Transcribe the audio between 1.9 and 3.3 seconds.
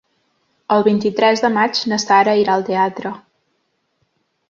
na Sara irà al teatre.